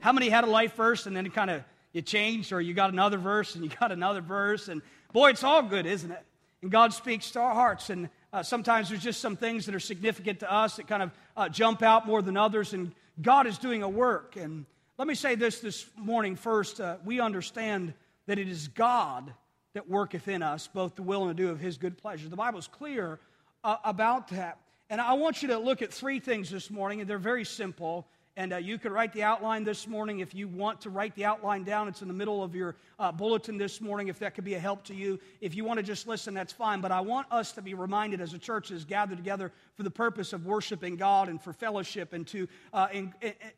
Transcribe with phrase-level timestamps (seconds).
[0.01, 1.63] How many had a life verse and then kind of
[1.93, 4.67] you changed, or you got another verse and you got another verse?
[4.67, 4.81] And
[5.13, 6.25] boy, it's all good, isn't it?
[6.61, 7.89] And God speaks to our hearts.
[7.89, 11.11] And uh, sometimes there's just some things that are significant to us that kind of
[11.37, 12.73] uh, jump out more than others.
[12.73, 12.91] And
[13.21, 14.35] God is doing a work.
[14.35, 14.65] And
[14.97, 16.81] let me say this this morning first.
[16.81, 17.93] Uh, we understand
[18.25, 19.33] that it is God
[19.73, 22.29] that worketh in us, both the will and the do of his good pleasure.
[22.29, 23.19] The Bible is clear
[23.63, 24.57] uh, about that.
[24.89, 28.07] And I want you to look at three things this morning, and they're very simple.
[28.35, 31.23] And uh, you can write the outline this morning if you want to write the
[31.23, 31.87] outline down.
[31.87, 34.59] It's in the middle of your uh, bulletin this morning if that could be a
[34.59, 35.19] help to you.
[35.39, 36.81] If you want to just listen, that's fine.
[36.81, 39.91] But I want us to be reminded as a church is gathered together for the
[39.91, 43.13] purpose of worshiping God and for fellowship and to, uh, and,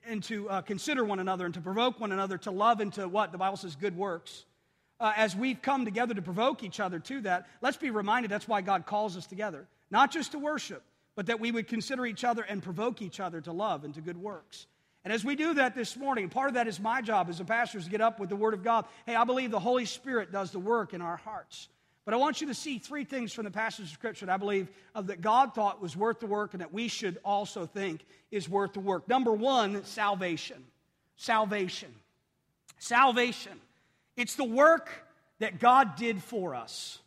[0.05, 3.07] and, to uh, consider one another and to provoke one another to love and to
[3.07, 3.31] what?
[3.31, 4.43] The Bible says good works.
[4.99, 8.47] Uh, as we've come together to provoke each other to that, let's be reminded that's
[8.47, 9.67] why God calls us together.
[9.89, 10.83] Not just to worship,
[11.15, 14.01] but that we would consider each other and provoke each other to love and to
[14.01, 14.67] good works.
[15.03, 17.45] And as we do that this morning, part of that is my job as a
[17.45, 18.85] pastor is to get up with the Word of God.
[19.05, 21.69] Hey, I believe the Holy Spirit does the work in our hearts.
[22.05, 24.37] But I want you to see three things from the passage of Scripture that I
[24.37, 28.05] believe uh, that God thought was worth the work and that we should also think
[28.31, 29.07] is worth the work.
[29.07, 30.63] Number one, salvation.
[31.17, 31.93] Salvation.
[32.79, 33.53] Salvation.
[34.15, 34.89] It's the work
[35.39, 36.99] that God did for us.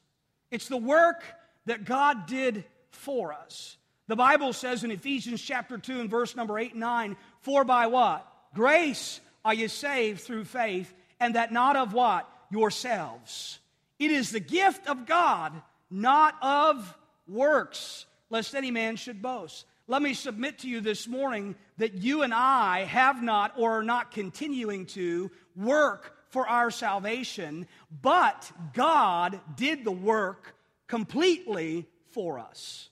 [0.51, 1.23] It's the work
[1.67, 3.78] that God did for us.
[4.09, 7.87] The Bible says in Ephesians chapter 2 and verse number 8 and 9, for by
[7.87, 8.27] what?
[8.55, 12.29] Grace are you saved through faith, and that not of what?
[12.51, 13.59] Yourselves.
[13.99, 15.53] It is the gift of God,
[15.91, 16.97] not of
[17.29, 19.67] works, lest any man should boast.
[19.87, 23.83] Let me submit to you this morning that you and I have not or are
[23.83, 27.67] not continuing to work for our salvation,
[28.03, 30.55] but God did the work
[30.87, 32.89] completely for us.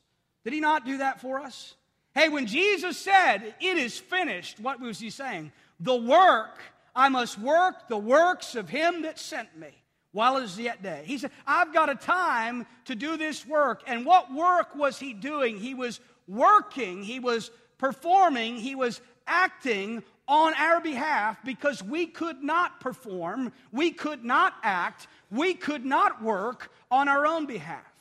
[0.46, 1.74] Did He not do that for us?
[2.14, 5.50] Hey, when Jesus said, It is finished, what was He saying?
[5.80, 6.60] The work,
[6.94, 9.70] I must work the works of Him that sent me
[10.12, 11.02] while it is yet day.
[11.04, 13.82] He said, I've got a time to do this work.
[13.88, 15.58] And what work was He doing?
[15.58, 15.98] He was
[16.28, 23.52] working, He was performing, He was acting on our behalf because we could not perform,
[23.72, 27.95] we could not act, we could not work on our own behalf.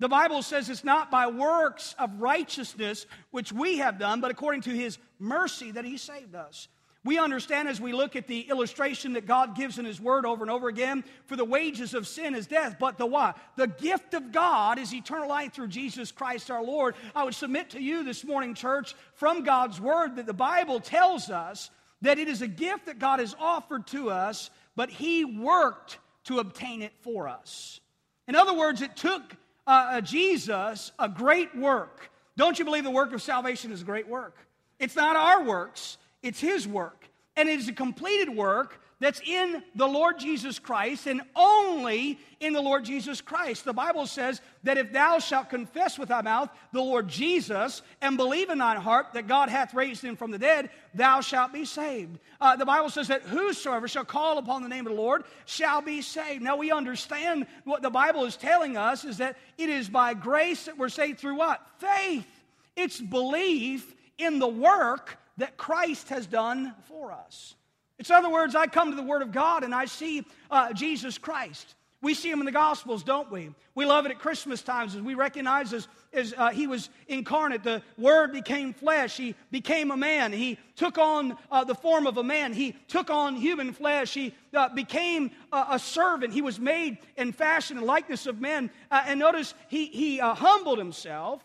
[0.00, 4.62] The Bible says it's not by works of righteousness which we have done, but according
[4.62, 6.68] to his mercy that he saved us.
[7.04, 10.42] We understand as we look at the illustration that God gives in His Word over
[10.42, 13.38] and over again, for the wages of sin is death, but the what?
[13.56, 16.96] The gift of God is eternal life through Jesus Christ our Lord.
[17.14, 21.30] I would submit to you this morning, church, from God's Word that the Bible tells
[21.30, 21.70] us
[22.02, 26.40] that it is a gift that God has offered to us, but He worked to
[26.40, 27.80] obtain it for us.
[28.26, 29.34] In other words, it took
[29.68, 32.10] uh, uh, Jesus a great work.
[32.38, 34.34] Don't you believe the work of salvation is a great work?
[34.78, 37.04] It's not our works, it's His work.
[37.36, 42.52] And it is a completed work that's in the Lord Jesus Christ and only in
[42.52, 43.64] the Lord Jesus Christ.
[43.64, 48.16] The Bible says that if thou shalt confess with thy mouth the Lord Jesus and
[48.16, 51.64] believe in thine heart that God hath raised him from the dead, thou shalt be
[51.64, 52.18] saved.
[52.40, 55.80] Uh, the Bible says that whosoever shall call upon the name of the Lord shall
[55.80, 56.42] be saved.
[56.42, 60.64] Now we understand what the Bible is telling us is that it is by grace
[60.66, 61.64] that we're saved through what?
[61.78, 62.26] Faith.
[62.74, 67.54] It's belief in the work that Christ has done for us.
[67.98, 71.18] It's other words, I come to the Word of God and I see uh, Jesus
[71.18, 71.74] Christ.
[72.00, 73.50] We see him in the Gospels, don't we?
[73.74, 77.64] We love it at Christmas times as we recognize as, as uh, he was incarnate.
[77.64, 79.16] The Word became flesh.
[79.16, 80.32] He became a man.
[80.32, 82.52] He took on uh, the form of a man.
[82.52, 84.14] He took on human flesh.
[84.14, 86.32] He uh, became a servant.
[86.32, 88.70] He was made in fashion and likeness of men.
[88.92, 91.42] Uh, and notice he, he uh, humbled himself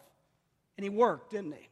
[0.77, 1.67] and he worked, didn't he?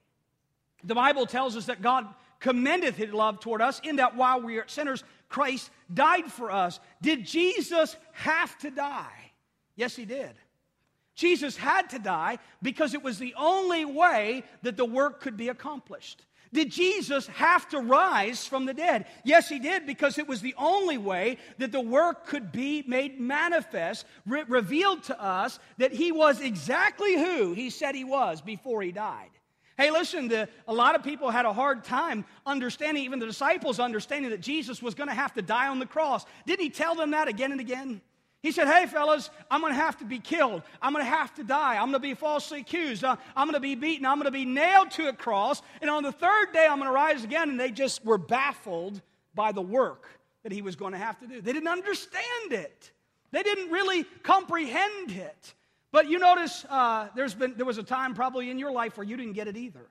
[0.84, 2.08] The Bible tells us that God
[2.41, 6.82] commendeth his love toward us in that while we are sinners, Christ died for us.
[7.02, 9.32] Did Jesus have to die?
[9.78, 10.34] Yes, he did.
[11.16, 15.49] Jesus had to die because it was the only way that the work could be
[15.49, 16.26] accomplished.
[16.53, 19.05] Did Jesus have to rise from the dead?
[19.23, 23.22] Yes, he did, because it was the only way that the work could be made
[23.22, 28.82] manifest, re- revealed to us that he was exactly who he said he was before
[28.82, 29.29] he died.
[29.82, 33.80] Hey, listen, the, a lot of people had a hard time understanding, even the disciples
[33.80, 36.24] understanding that Jesus was going to have to die on the cross.
[36.46, 38.00] Didn't he tell them that again and again?
[38.44, 40.62] He said, Hey, fellas, I'm going to have to be killed.
[40.84, 41.78] I'm going to have to die.
[41.78, 43.04] I'm going to be falsely accused.
[43.04, 44.06] Uh, I'm going to be beaten.
[44.06, 45.64] I'm going to be nailed to a cross.
[45.82, 47.50] And on the third day, I'm going to rise again.
[47.50, 49.02] And they just were baffled
[49.34, 50.06] by the work
[50.44, 51.42] that he was going to have to do.
[51.42, 52.92] They didn't understand it,
[53.32, 55.56] they didn't really comprehend it.
[55.91, 59.05] But you notice uh, there's been, there was a time probably in your life where
[59.05, 59.85] you didn't get it either.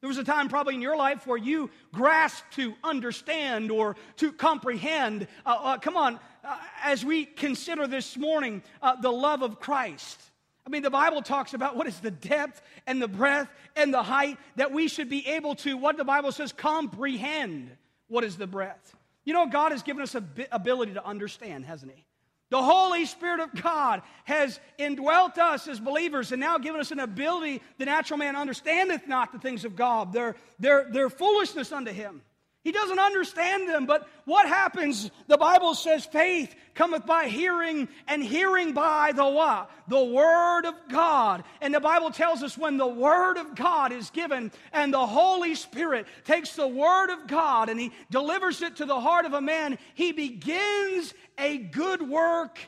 [0.00, 4.32] There was a time probably in your life where you grasped to understand or to
[4.32, 5.28] comprehend.
[5.46, 10.20] Uh, uh, come on, uh, as we consider this morning uh, the love of Christ.
[10.66, 14.02] I mean, the Bible talks about what is the depth and the breadth and the
[14.02, 17.70] height that we should be able to, what the Bible says, comprehend
[18.08, 18.96] what is the breadth.
[19.24, 22.04] You know, God has given us a ability to understand, hasn't He?
[22.52, 27.00] The Holy Spirit of God has indwelt us as believers and now given us an
[27.00, 30.12] ability the natural man understandeth not the things of God.
[30.12, 32.20] They're, they're, they're foolishness unto him.
[32.64, 35.10] He doesn't understand them, but what happens?
[35.26, 39.68] The Bible says faith cometh by hearing, and hearing by the what?
[39.88, 41.42] The Word of God.
[41.60, 45.56] And the Bible tells us when the Word of God is given, and the Holy
[45.56, 49.40] Spirit takes the Word of God and He delivers it to the heart of a
[49.40, 52.58] man, He begins a good work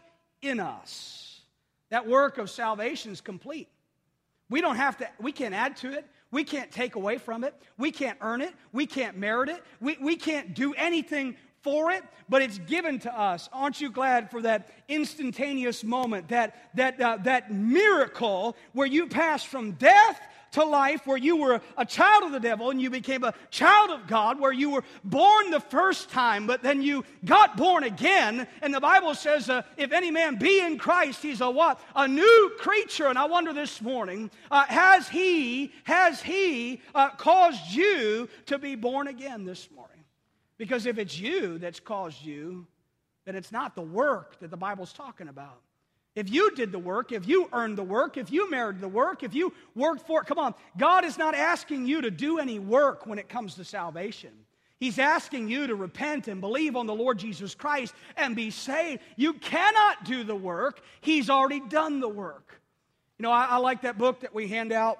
[0.42, 1.40] in us.
[1.90, 3.68] That work of salvation is complete.
[4.50, 6.04] We don't have to, we can't add to it.
[6.34, 7.54] We can't take away from it.
[7.78, 8.52] We can't earn it.
[8.72, 9.62] We can't merit it.
[9.80, 13.48] We, we can't do anything for it, but it's given to us.
[13.52, 19.44] Aren't you glad for that instantaneous moment, that, that, uh, that miracle where you pass
[19.44, 20.20] from death
[20.54, 23.90] to life where you were a child of the devil and you became a child
[23.90, 28.46] of God, where you were born the first time, but then you got born again.
[28.62, 31.80] And the Bible says, uh, if any man be in Christ, he's a what?
[31.94, 33.06] A new creature.
[33.06, 38.74] And I wonder this morning, uh, has he, has he uh, caused you to be
[38.76, 40.04] born again this morning?
[40.56, 42.66] Because if it's you that's caused you,
[43.24, 45.60] then it's not the work that the Bible's talking about.
[46.14, 49.22] If you did the work, if you earned the work, if you merited the work,
[49.22, 50.54] if you worked for it, come on.
[50.78, 54.30] God is not asking you to do any work when it comes to salvation.
[54.78, 59.02] He's asking you to repent and believe on the Lord Jesus Christ and be saved.
[59.16, 62.60] You cannot do the work, He's already done the work.
[63.18, 64.98] You know, I, I like that book that we hand out,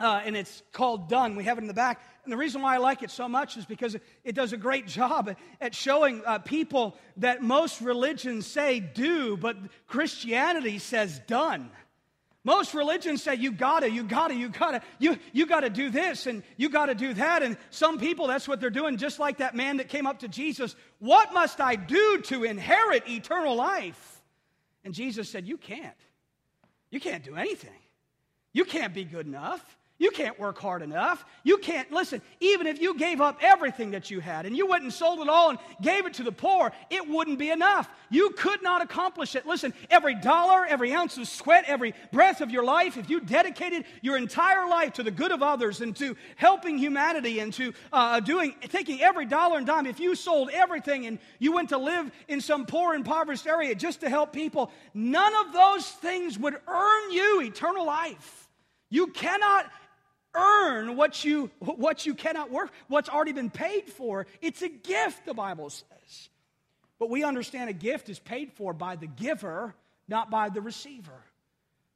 [0.00, 1.36] uh, and it's called Done.
[1.36, 2.02] We have it in the back.
[2.24, 4.86] And the reason why I like it so much is because it does a great
[4.86, 9.56] job at showing uh, people that most religions say do, but
[9.86, 11.70] Christianity says done.
[12.44, 16.42] Most religions say you gotta, you gotta, you gotta, you, you gotta do this and
[16.56, 17.42] you gotta do that.
[17.42, 20.28] And some people, that's what they're doing, just like that man that came up to
[20.28, 20.74] Jesus.
[20.98, 24.20] What must I do to inherit eternal life?
[24.84, 25.94] And Jesus said, You can't.
[26.90, 27.70] You can't do anything.
[28.52, 29.78] You can't be good enough.
[30.02, 31.24] You can't work hard enough.
[31.44, 34.82] You can't, listen, even if you gave up everything that you had and you went
[34.82, 37.88] and sold it all and gave it to the poor, it wouldn't be enough.
[38.10, 39.46] You could not accomplish it.
[39.46, 43.84] Listen, every dollar, every ounce of sweat, every breath of your life, if you dedicated
[44.00, 48.18] your entire life to the good of others and to helping humanity and to uh,
[48.18, 52.10] doing, taking every dollar and dime, if you sold everything and you went to live
[52.26, 57.12] in some poor, impoverished area just to help people, none of those things would earn
[57.12, 58.48] you eternal life.
[58.90, 59.70] You cannot
[60.34, 64.26] earn what you, what you cannot work, what's already been paid for.
[64.40, 66.28] It's a gift, the Bible says.
[66.98, 69.74] But we understand a gift is paid for by the giver,
[70.08, 71.24] not by the receiver.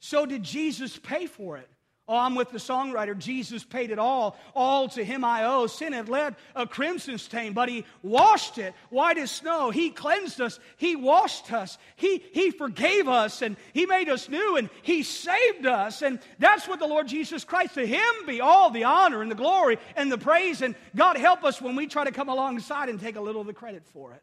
[0.00, 1.68] So did Jesus pay for it?
[2.08, 3.18] Oh, I'm with the songwriter.
[3.18, 4.36] Jesus paid it all.
[4.54, 5.66] All to him I owe.
[5.66, 9.70] Sin had led a crimson stain, but he washed it white as snow.
[9.70, 10.60] He cleansed us.
[10.76, 11.78] He washed us.
[11.96, 16.02] He, he forgave us and he made us new and he saved us.
[16.02, 19.34] And that's what the Lord Jesus Christ, to him be all the honor and the
[19.34, 20.62] glory and the praise.
[20.62, 23.48] And God help us when we try to come alongside and take a little of
[23.48, 24.22] the credit for it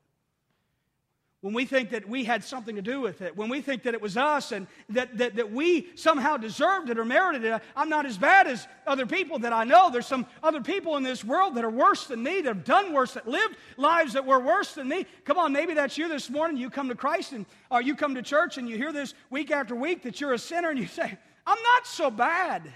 [1.43, 3.93] when we think that we had something to do with it, when we think that
[3.93, 7.89] it was us and that, that, that we somehow deserved it or merited it, I'm
[7.89, 9.89] not as bad as other people that I know.
[9.91, 12.93] There's some other people in this world that are worse than me, that have done
[12.93, 15.05] worse, that lived lives that were worse than me.
[15.25, 16.55] Come on, maybe that's you this morning.
[16.55, 19.51] You come to Christ and or you come to church and you hear this week
[19.51, 22.71] after week that you're a sinner and you say, I'm not so bad.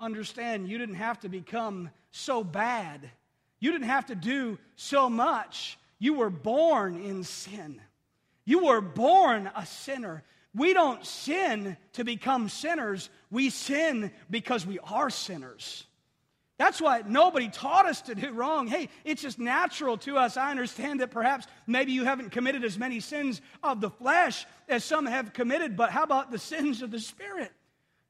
[0.00, 3.10] Understand, you didn't have to become so bad.
[3.60, 7.80] You didn't have to do so much you were born in sin.
[8.44, 10.24] You were born a sinner.
[10.52, 15.86] We don't sin to become sinners, we sin because we are sinners.
[16.58, 18.66] That's why nobody taught us to do wrong.
[18.66, 20.36] Hey, it's just natural to us.
[20.36, 24.82] I understand that perhaps maybe you haven't committed as many sins of the flesh as
[24.82, 27.52] some have committed, but how about the sins of the Spirit?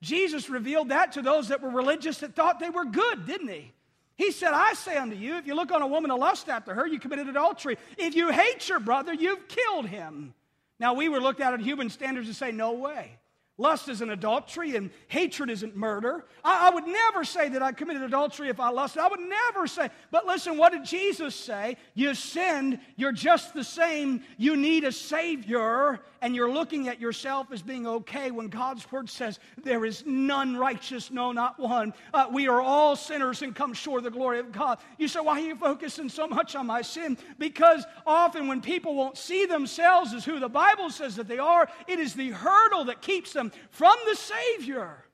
[0.00, 3.72] Jesus revealed that to those that were religious that thought they were good, didn't he?
[4.16, 6.74] He said, I say unto you, if you look on a woman to lust after
[6.74, 7.78] her, you committed adultery.
[7.96, 10.34] If you hate your brother, you've killed him.
[10.78, 13.18] Now, we were looked at at human standards and say, no way.
[13.58, 16.24] Lust isn't adultery and hatred isn't murder.
[16.42, 19.02] I, I, would never say that I committed adultery if I lusted.
[19.02, 19.90] I would never say.
[20.10, 21.76] But listen, what did Jesus say?
[21.92, 22.80] You sinned.
[22.96, 24.22] You're just the same.
[24.38, 26.00] You need a Savior.
[26.22, 30.56] And you're looking at yourself as being okay when God's Word says, There is none
[30.56, 31.92] righteous, no, not one.
[32.14, 34.78] Uh, we are all sinners and come short of the glory of God.
[34.96, 37.18] You say, Why are you focusing so much on my sin?
[37.38, 41.68] Because often when people won't see themselves as who the Bible says that they are,
[41.86, 45.04] it is the hurdle that keeps them them from the Savior.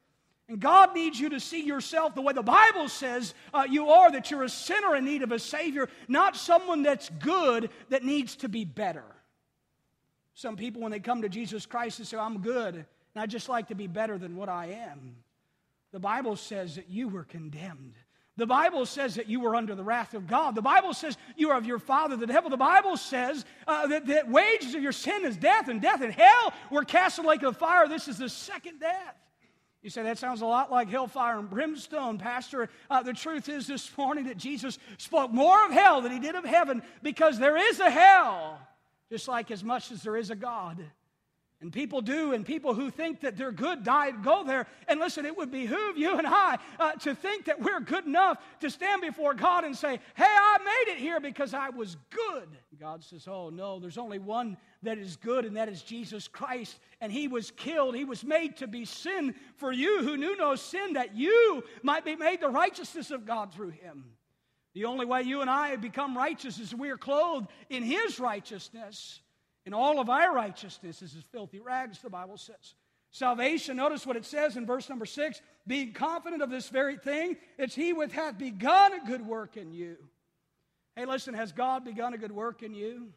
[0.48, 4.10] And God needs you to see yourself the way the Bible says uh, you are,
[4.10, 8.36] that you're a sinner in need of a Savior, not someone that's good that needs
[8.36, 9.04] to be better.
[10.34, 13.48] Some people, when they come to Jesus Christ, they say, I'm good, and I just
[13.48, 15.16] like to be better than what I am.
[15.92, 17.94] The Bible says that you were condemned.
[18.38, 20.54] The Bible says that you were under the wrath of God.
[20.54, 22.48] The Bible says you are of your father, the devil.
[22.48, 26.12] The Bible says uh, that, that wages of your sin is death, and death and
[26.12, 27.88] hell were cast in the lake of fire.
[27.88, 29.16] This is the second death.
[29.82, 32.68] You say that sounds a lot like hellfire and brimstone, Pastor.
[32.88, 36.36] Uh, the truth is this morning that Jesus spoke more of hell than he did
[36.36, 38.60] of heaven because there is a hell,
[39.10, 40.78] just like as much as there is a God.
[41.60, 44.68] And people do, and people who think that they're good die go there.
[44.86, 48.38] And listen, it would behoove you and I uh, to think that we're good enough
[48.60, 52.48] to stand before God and say, Hey, I made it here because I was good.
[52.78, 56.78] God says, Oh, no, there's only one that is good, and that is Jesus Christ.
[57.00, 57.96] And He was killed.
[57.96, 62.04] He was made to be sin for you who knew no sin, that you might
[62.04, 64.04] be made the righteousness of God through Him.
[64.74, 69.20] The only way you and I become righteous is we are clothed in His righteousness.
[69.68, 72.74] And all of our righteousness is as filthy rags, the Bible says.
[73.10, 77.36] Salvation, notice what it says in verse number six being confident of this very thing,
[77.58, 79.98] it's he which hath begun a good work in you.
[80.96, 83.08] Hey, listen, has God begun a good work in you?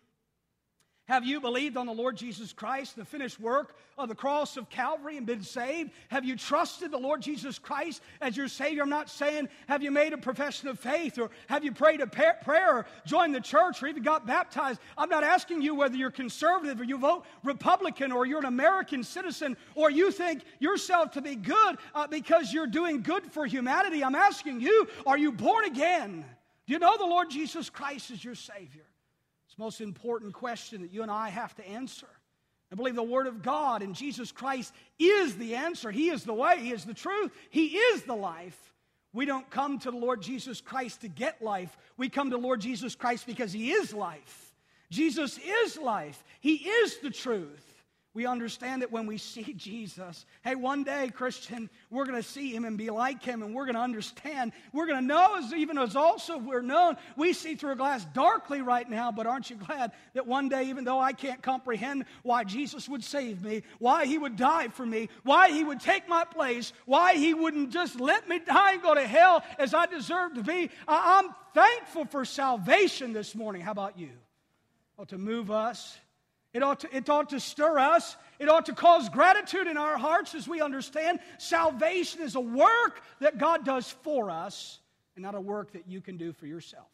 [1.11, 4.69] Have you believed on the Lord Jesus Christ, the finished work of the cross of
[4.69, 5.91] Calvary, and been saved?
[6.07, 8.83] Have you trusted the Lord Jesus Christ as your Savior?
[8.83, 12.07] I'm not saying have you made a profession of faith or have you prayed a
[12.07, 14.79] prayer or joined the church or even got baptized.
[14.97, 19.03] I'm not asking you whether you're conservative or you vote Republican or you're an American
[19.03, 24.01] citizen or you think yourself to be good uh, because you're doing good for humanity.
[24.01, 26.23] I'm asking you, are you born again?
[26.67, 28.85] Do you know the Lord Jesus Christ is your Savior?
[29.51, 32.07] It's the most important question that you and I have to answer.
[32.71, 35.91] I believe the Word of God and Jesus Christ is the answer.
[35.91, 38.57] He is the way, He is the truth, He is the life.
[39.11, 41.77] We don't come to the Lord Jesus Christ to get life.
[41.97, 44.53] We come to Lord Jesus Christ because He is life.
[44.89, 47.70] Jesus is life, He is the truth.
[48.13, 50.25] We understand that when we see Jesus.
[50.43, 53.65] Hey, one day, Christian, we're going to see him and be like him, and we're
[53.65, 54.51] going to understand.
[54.73, 58.05] We're going to know, as even as also we're known, we see through a glass
[58.13, 62.05] darkly right now, but aren't you glad that one day, even though I can't comprehend
[62.23, 66.09] why Jesus would save me, why he would die for me, why he would take
[66.09, 69.85] my place, why he wouldn't just let me die and go to hell as I
[69.85, 73.61] deserve to be, I'm thankful for salvation this morning.
[73.61, 74.09] How about you?
[74.97, 75.97] Well, to move us
[76.53, 78.17] it ought, to, it ought to stir us.
[78.37, 83.01] It ought to cause gratitude in our hearts as we understand salvation is a work
[83.19, 84.79] that God does for us
[85.15, 86.89] and not a work that you can do for yourself.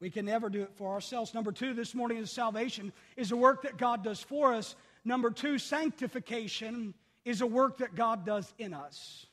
[0.00, 1.32] We can never do it for ourselves.
[1.32, 4.74] Number two, this morning is salvation is a work that God does for us.
[5.04, 6.92] Number two, sanctification
[7.24, 9.26] is a work that God does in us.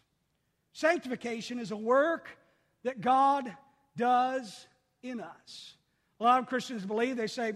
[0.73, 2.29] Sanctification is a work
[2.83, 3.51] that God
[3.97, 4.67] does
[5.01, 5.73] in us.
[6.19, 7.53] A lot of Christians believe, they say,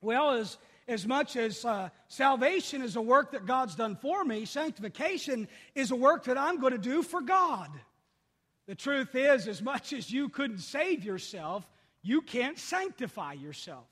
[0.00, 4.44] well, as as much as uh, salvation is a work that God's done for me,
[4.44, 7.70] sanctification is a work that I'm going to do for God.
[8.66, 11.68] The truth is, as much as you couldn't save yourself,
[12.02, 13.86] you can't sanctify yourself.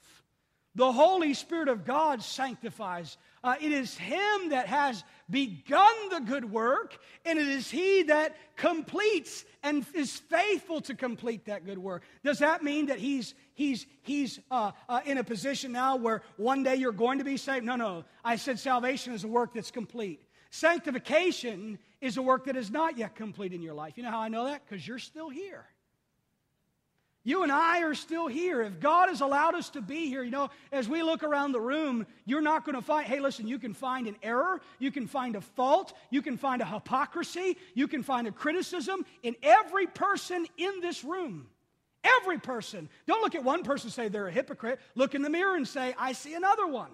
[0.77, 3.17] The Holy Spirit of God sanctifies.
[3.45, 6.97] Uh, it is Him that has begun the good work,
[7.27, 12.05] and it is He that completes and is faithful to complete that good work.
[12.25, 16.63] Does that mean that He's He's He's uh, uh, in a position now where one
[16.63, 17.67] day you're going to be saved?
[17.67, 18.07] No, no.
[18.25, 20.27] I said salvation is a work that's complete.
[20.49, 23.99] Sanctification is a work that is not yet complete in your life.
[23.99, 24.63] You know how I know that?
[24.67, 25.67] Because you're still here.
[27.27, 28.61] You and I are still here.
[28.61, 31.61] If God has allowed us to be here, you know, as we look around the
[31.61, 35.07] room, you're not going to find, hey, listen, you can find an error, you can
[35.07, 39.87] find a fault, you can find a hypocrisy, you can find a criticism in every
[39.87, 41.47] person in this room.
[42.21, 42.91] Every person.
[43.07, 44.79] Don't look at one person and say they're a hypocrite.
[44.95, 46.91] Look in the mirror and say, I see another one.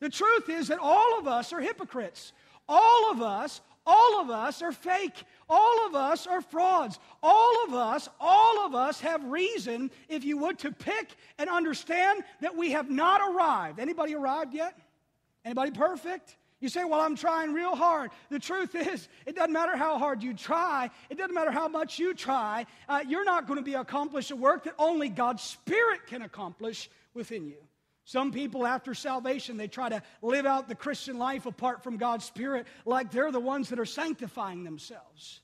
[0.00, 2.32] The truth is that all of us are hypocrites.
[2.66, 5.22] All of us all of us are fake.
[5.48, 6.98] All of us are frauds.
[7.22, 12.24] All of us, all of us have reason, if you would, to pick and understand
[12.40, 13.78] that we have not arrived.
[13.78, 14.76] Anybody arrived yet?
[15.44, 16.36] Anybody perfect?
[16.60, 18.10] You say, Well, I'm trying real hard.
[18.30, 21.98] The truth is, it doesn't matter how hard you try, it doesn't matter how much
[21.98, 26.06] you try, uh, you're not going to be accomplish a work that only God's Spirit
[26.06, 27.65] can accomplish within you.
[28.06, 32.24] Some people, after salvation, they try to live out the Christian life apart from God's
[32.24, 35.40] Spirit like they're the ones that are sanctifying themselves.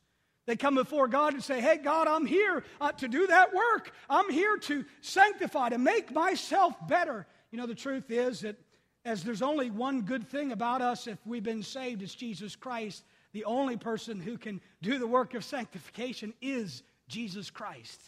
[0.47, 3.93] They come before God and say, Hey, God, I'm here uh, to do that work.
[4.09, 7.27] I'm here to sanctify, to make myself better.
[7.51, 8.57] You know, the truth is that
[9.05, 13.03] as there's only one good thing about us if we've been saved, it's Jesus Christ.
[13.33, 18.01] The only person who can do the work of sanctification is Jesus Christ.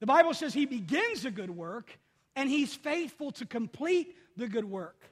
[0.00, 1.98] The Bible says he begins a good work
[2.36, 5.02] and he's faithful to complete the good work.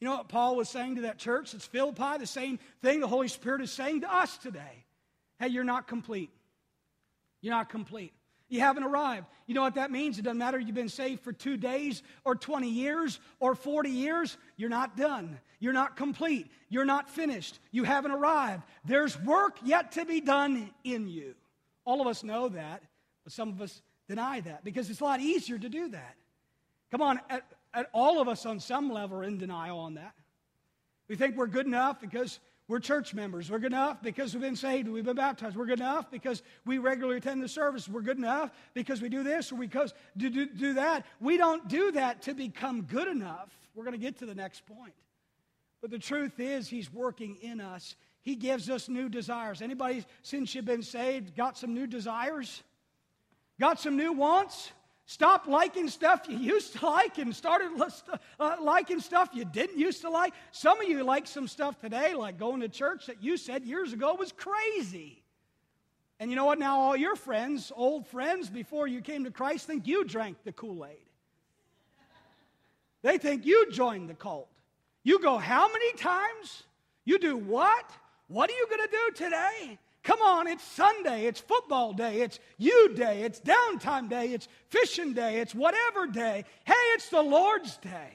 [0.00, 1.54] You know what Paul was saying to that church?
[1.54, 4.84] It's Philippi, the same thing the Holy Spirit is saying to us today.
[5.38, 6.30] Hey, you're not complete.
[7.40, 8.12] You're not complete.
[8.48, 9.26] You haven't arrived.
[9.46, 10.18] You know what that means?
[10.18, 14.36] It doesn't matter you've been saved for two days or 20 years or 40 years.
[14.56, 15.38] You're not done.
[15.58, 16.50] You're not complete.
[16.68, 17.58] You're not finished.
[17.70, 18.62] You haven't arrived.
[18.84, 21.34] There's work yet to be done in you.
[21.84, 22.82] All of us know that,
[23.24, 26.16] but some of us deny that because it's a lot easier to do that.
[26.94, 27.42] Come on, at,
[27.74, 30.14] at all of us on some level are in denial on that.
[31.08, 33.50] We think we're good enough because we're church members.
[33.50, 34.86] We're good enough because we've been saved.
[34.86, 35.56] We've been baptized.
[35.56, 37.88] We're good enough because we regularly attend the service.
[37.88, 41.04] We're good enough because we do this or because do, do, do that.
[41.18, 43.50] We don't do that to become good enough.
[43.74, 44.94] We're going to get to the next point.
[45.82, 47.96] But the truth is, He's working in us.
[48.22, 49.62] He gives us new desires.
[49.62, 52.62] Anybody, since you've been saved, got some new desires?
[53.58, 54.70] Got some new wants?
[55.06, 57.70] Stop liking stuff you used to like and started
[58.40, 60.32] uh, liking stuff you didn't used to like.
[60.50, 63.92] Some of you like some stuff today, like going to church that you said years
[63.92, 65.22] ago was crazy.
[66.18, 66.58] And you know what?
[66.58, 70.52] Now, all your friends, old friends, before you came to Christ, think you drank the
[70.52, 70.96] Kool Aid.
[73.02, 74.48] They think you joined the cult.
[75.02, 76.62] You go how many times?
[77.04, 77.90] You do what?
[78.28, 79.78] What are you going to do today?
[80.04, 85.14] Come on, it's Sunday, it's football day, it's you day, it's downtime day, it's fishing
[85.14, 86.44] day, it's whatever day.
[86.66, 88.12] Hey, it's the Lord's day.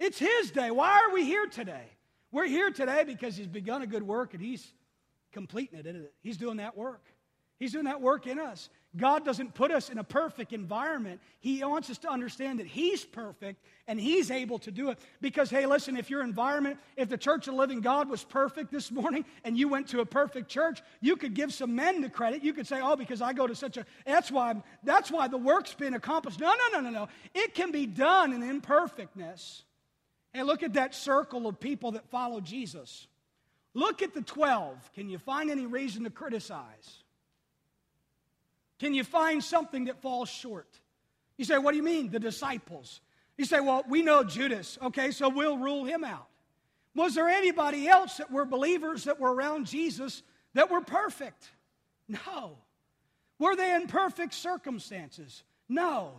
[0.00, 0.70] It's His day.
[0.70, 1.84] Why are we here today?
[2.32, 4.72] We're here today because He's begun a good work and He's
[5.32, 6.12] completing it?
[6.22, 7.04] He's doing that work.
[7.58, 8.70] He's doing that work in us.
[8.94, 11.20] God doesn't put us in a perfect environment.
[11.40, 14.98] He wants us to understand that He's perfect and He's able to do it.
[15.22, 18.70] Because, hey, listen, if your environment, if the church of the living God was perfect
[18.70, 22.10] this morning and you went to a perfect church, you could give some men the
[22.10, 22.44] credit.
[22.44, 25.38] You could say, oh, because I go to such a, that's why, that's why the
[25.38, 26.38] work's been accomplished.
[26.38, 27.08] No, no, no, no, no.
[27.34, 29.64] It can be done in imperfectness.
[30.34, 33.06] Hey, look at that circle of people that follow Jesus.
[33.74, 34.92] Look at the 12.
[34.92, 37.01] Can you find any reason to criticize?
[38.82, 40.66] Can you find something that falls short?
[41.36, 42.10] You say, What do you mean?
[42.10, 43.00] The disciples.
[43.38, 44.76] You say, Well, we know Judas.
[44.82, 46.26] Okay, so we'll rule him out.
[46.96, 51.48] Was there anybody else that were believers that were around Jesus that were perfect?
[52.08, 52.58] No.
[53.38, 55.44] Were they in perfect circumstances?
[55.68, 56.14] No.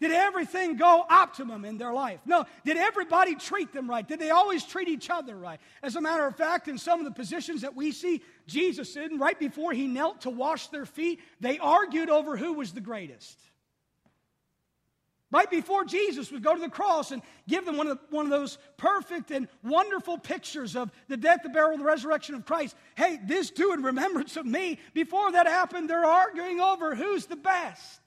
[0.00, 2.20] Did everything go optimum in their life?
[2.24, 2.44] No.
[2.64, 4.06] Did everybody treat them right?
[4.06, 5.60] Did they always treat each other right?
[5.82, 9.18] As a matter of fact, in some of the positions that we see Jesus in,
[9.18, 13.36] right before he knelt to wash their feet, they argued over who was the greatest.
[15.30, 18.30] Right before Jesus would go to the cross and give them one of, one of
[18.30, 22.74] those perfect and wonderful pictures of the death, the burial, the resurrection of Christ.
[22.94, 24.78] Hey, this do in remembrance of me.
[24.94, 27.97] Before that happened, they're arguing over who's the best.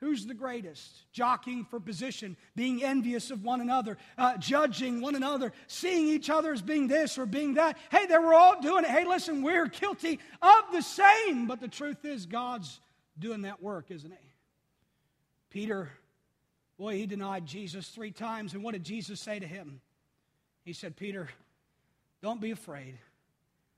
[0.00, 1.10] Who's the greatest?
[1.12, 6.52] Jockeying for position, being envious of one another, uh, judging one another, seeing each other
[6.52, 7.76] as being this or being that.
[7.90, 8.90] Hey, they were all doing it.
[8.90, 11.46] Hey, listen, we're guilty of the same.
[11.46, 12.80] But the truth is, God's
[13.18, 14.30] doing that work, isn't he?
[15.50, 15.90] Peter,
[16.78, 18.54] boy, he denied Jesus three times.
[18.54, 19.80] And what did Jesus say to him?
[20.64, 21.28] He said, Peter,
[22.22, 22.98] don't be afraid.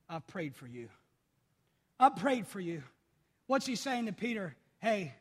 [0.07, 0.91] I've prayed for you.
[1.99, 2.83] I've prayed for you.
[3.47, 4.55] What's he saying to Peter?
[4.81, 5.15] Hey,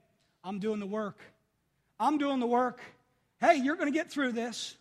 [0.43, 1.19] I'm doing the work.
[1.99, 2.81] I'm doing the work.
[3.39, 4.75] Hey, you're going to get through this.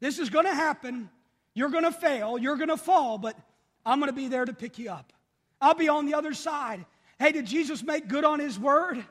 [0.00, 1.10] This is going to happen.
[1.54, 2.38] You're going to fail.
[2.38, 3.36] You're going to fall, but
[3.84, 5.12] I'm going to be there to pick you up.
[5.60, 6.84] I'll be on the other side.
[7.18, 9.04] Hey, did Jesus make good on his word?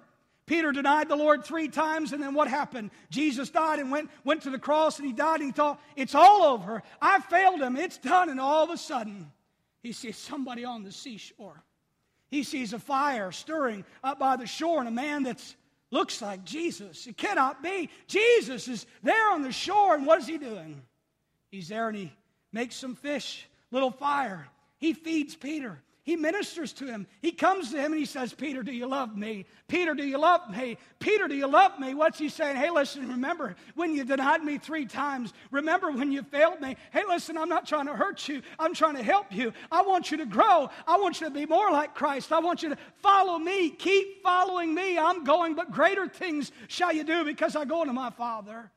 [0.45, 2.91] Peter denied the Lord three times, and then what happened?
[3.09, 6.15] Jesus died and went, went to the cross, and he died, and he thought, It's
[6.15, 6.81] all over.
[7.01, 7.75] I failed him.
[7.75, 8.29] It's done.
[8.29, 9.29] And all of a sudden,
[9.83, 11.61] he sees somebody on the seashore.
[12.29, 15.55] He sees a fire stirring up by the shore, and a man that's
[15.91, 17.07] looks like Jesus.
[17.07, 17.89] It cannot be.
[18.07, 20.81] Jesus is there on the shore, and what is he doing?
[21.49, 22.11] He's there and he
[22.51, 24.47] makes some fish, little fire.
[24.77, 25.81] He feeds Peter.
[26.07, 27.05] He ministers to him.
[27.21, 29.45] He comes to him and he says, Peter, do you love me?
[29.67, 30.77] Peter, do you love me?
[30.99, 31.95] Peter, do you love me?
[31.95, 32.55] What's he saying?
[32.55, 35.33] Hey, listen, remember when you denied me three times?
[35.51, 36.77] Remember when you failed me?
[36.93, 38.41] Hey, listen, I'm not trying to hurt you.
[38.57, 39.51] I'm trying to help you.
[39.69, 40.69] I want you to grow.
[40.87, 42.31] I want you to be more like Christ.
[42.31, 43.69] I want you to follow me.
[43.71, 44.97] Keep following me.
[44.97, 48.71] I'm going, but greater things shall you do because I go to my Father.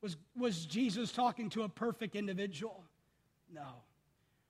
[0.00, 2.82] Was, was Jesus talking to a perfect individual?
[3.54, 3.68] No.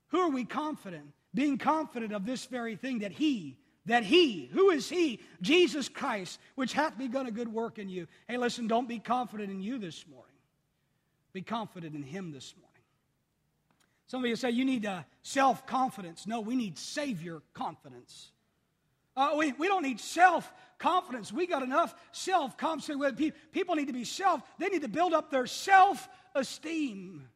[0.09, 1.13] Who are we confident?
[1.35, 5.21] Being confident of this very thing that He, that He, who is He?
[5.41, 8.07] Jesus Christ, which hath begun a good work in you.
[8.29, 10.29] Hey, listen, don't be confident in you this morning.
[11.33, 12.69] Be confident in Him this morning.
[14.07, 16.27] Some of you say you need uh, self confidence.
[16.27, 18.31] No, we need Savior confidence.
[19.17, 21.33] Uh, we, we don't need self confidence.
[21.33, 23.33] We got enough self confidence.
[23.53, 27.27] People need to be self, they need to build up their self esteem.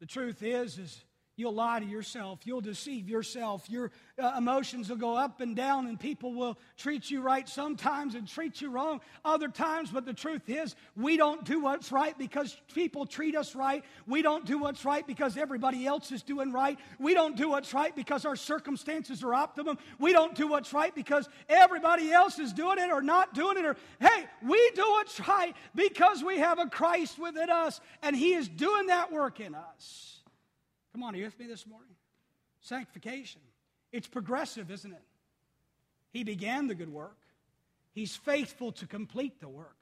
[0.00, 1.04] The truth is, is
[1.40, 2.40] You'll lie to yourself.
[2.44, 3.64] You'll deceive yourself.
[3.70, 8.14] Your uh, emotions will go up and down, and people will treat you right sometimes
[8.14, 9.90] and treat you wrong other times.
[9.90, 13.82] But the truth is, we don't do what's right because people treat us right.
[14.06, 16.78] We don't do what's right because everybody else is doing right.
[16.98, 19.78] We don't do what's right because our circumstances are optimum.
[19.98, 23.64] We don't do what's right because everybody else is doing it or not doing it.
[23.64, 28.34] Or, hey, we do what's right because we have a Christ within us, and He
[28.34, 30.09] is doing that work in us.
[30.92, 31.94] Come on, are you with me this morning?
[32.60, 33.40] Sanctification.
[33.92, 35.02] It's progressive, isn't it?
[36.12, 37.16] He began the good work.
[37.92, 39.76] He's faithful to complete the work.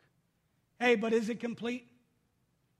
[0.79, 1.87] Hey, but is it complete?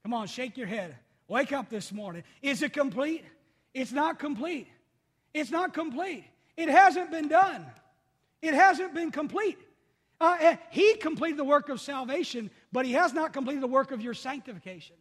[0.03, 0.95] Come on, shake your head.
[1.27, 2.23] Wake up this morning.
[2.41, 3.23] Is it complete?
[3.73, 4.67] It's not complete.
[5.33, 6.25] It's not complete.
[6.57, 7.65] It hasn't been done.
[8.41, 9.59] It hasn't been complete.
[10.21, 13.91] Uh, eh, he completed the work of salvation, but he has not completed the work
[13.91, 14.95] of your sanctification.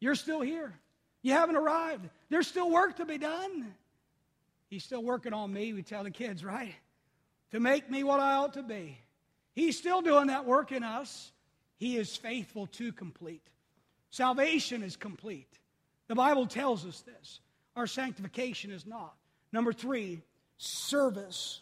[0.00, 0.74] You're still here.
[1.22, 2.08] You haven't arrived.
[2.28, 3.74] There's still work to be done.
[4.68, 6.74] He's still working on me, we tell the kids, right?
[7.50, 8.98] To make me what I ought to be.
[9.54, 11.30] He's still doing that work in us.
[11.76, 13.42] He is faithful to complete.
[14.10, 15.58] Salvation is complete.
[16.08, 17.40] The Bible tells us this.
[17.76, 19.14] Our sanctification is not.
[19.52, 20.22] Number three,
[20.56, 21.60] service.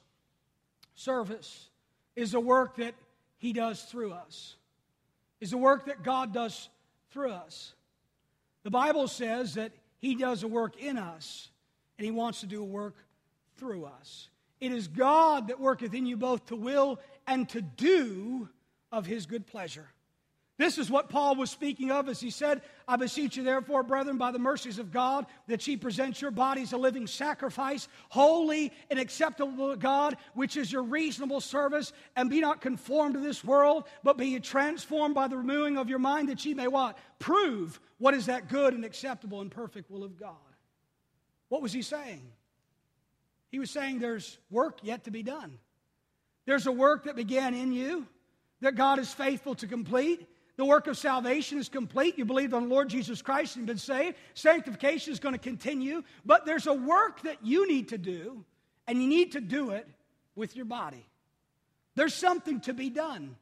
[0.95, 1.69] Service
[2.17, 2.95] is the work that
[3.39, 4.57] He does through us,
[5.41, 6.69] is the work that God does
[7.11, 7.73] through us.
[8.63, 11.49] The Bible says that He does a work in us,
[11.99, 12.97] and He wants to do a work
[13.57, 14.29] through us.
[14.61, 18.49] It is God that worketh in you both to will and to do
[18.93, 19.89] of His good pleasure.
[20.61, 24.19] This is what Paul was speaking of as he said, I beseech you, therefore, brethren,
[24.19, 29.01] by the mercies of God, that ye present your bodies a living sacrifice, holy and
[29.01, 33.85] acceptable to God, which is your reasonable service, and be not conformed to this world,
[34.05, 36.99] but be ye transformed by the renewing of your mind, that ye may what?
[37.19, 40.37] Prove what is that good and acceptable and perfect will of God.
[41.49, 42.21] What was he saying?
[43.51, 45.59] He was saying there's work yet to be done.
[46.45, 48.07] There's a work that began in you
[48.61, 50.27] that God is faithful to complete.
[50.61, 52.19] The work of salvation is complete.
[52.19, 54.19] You believe on the Lord Jesus Christ and been saved.
[54.35, 56.03] Sanctification is going to continue.
[56.27, 58.45] But there's a work that you need to do,
[58.87, 59.89] and you need to do it
[60.37, 61.07] with your body.
[61.95, 63.37] There's something to be done.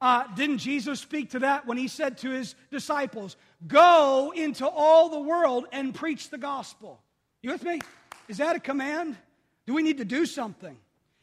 [0.00, 5.10] Uh, didn't Jesus speak to that when he said to his disciples, Go into all
[5.10, 7.02] the world and preach the gospel?
[7.42, 7.80] You with me?
[8.28, 9.18] Is that a command?
[9.66, 10.78] Do we need to do something?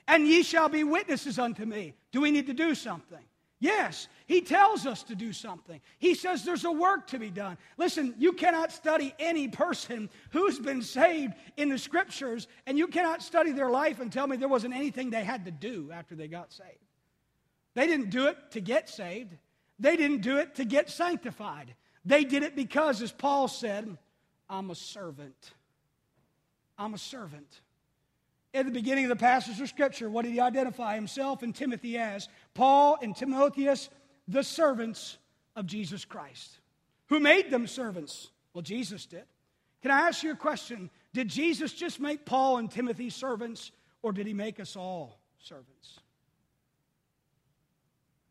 [0.08, 1.96] And ye shall be witnesses unto me.
[2.12, 3.24] Do we need to do something?
[3.62, 5.82] Yes, he tells us to do something.
[5.98, 7.58] He says there's a work to be done.
[7.78, 13.22] Listen, you cannot study any person who's been saved in the scriptures, and you cannot
[13.22, 16.30] study their life and tell me there wasn't anything they had to do after they
[16.30, 16.86] got saved.
[17.74, 19.36] They didn't do it to get saved,
[19.78, 21.76] they didn't do it to get sanctified.
[22.06, 23.98] They did it because, as Paul said,
[24.50, 25.52] I'm a servant.
[26.78, 27.60] I'm a servant.
[28.54, 31.98] At the beginning of the passage of Scripture, what did he identify himself and Timothy
[31.98, 32.28] as?
[32.56, 33.90] Paul and Timotheus,
[34.28, 35.18] the servants
[35.56, 36.60] of Jesus Christ.
[37.08, 38.30] Who made them servants?
[38.54, 39.26] Well, Jesus did.
[39.82, 40.90] Can I ask you a question?
[41.14, 46.00] Did Jesus just make Paul and Timothy servants, or did he make us all servants?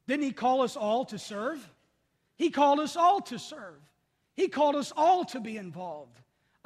[0.07, 1.67] Didn't he call us all to serve?
[2.37, 3.81] He called us all to serve.
[4.35, 6.19] He called us all to be involved.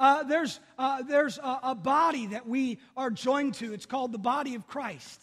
[0.03, 3.71] Uh, there's uh, there's a, a body that we are joined to.
[3.71, 5.21] It's called the body of Christ.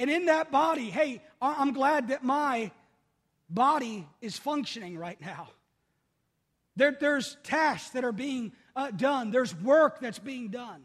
[0.00, 2.72] And in that body, hey, I'm glad that my
[3.48, 5.50] body is functioning right now.
[6.74, 10.82] There, there's tasks that are being uh, done, there's work that's being done.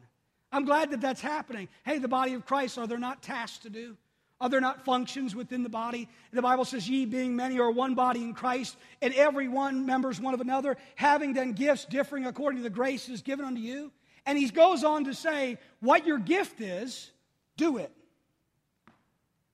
[0.52, 1.68] I'm glad that that's happening.
[1.84, 3.98] Hey, the body of Christ, are there not tasks to do?
[4.42, 6.10] Are there not functions within the body?
[6.34, 10.20] The Bible says, Ye being many are one body in Christ, and every one members
[10.20, 13.92] one of another, having then gifts differing according to the graces given unto you.
[14.26, 17.12] And he goes on to say, What your gift is,
[17.56, 17.92] do it.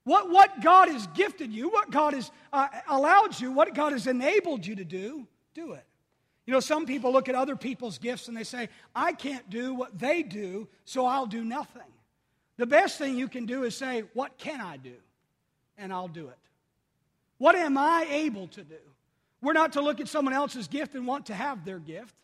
[0.03, 4.07] What, what God has gifted you, what God has uh, allowed you, what God has
[4.07, 5.85] enabled you to do, do it.
[6.47, 9.75] You know, some people look at other people's gifts and they say, I can't do
[9.75, 11.83] what they do, so I'll do nothing.
[12.57, 14.95] The best thing you can do is say, What can I do?
[15.77, 16.37] And I'll do it.
[17.37, 18.75] What am I able to do?
[19.41, 22.15] We're not to look at someone else's gift and want to have their gift.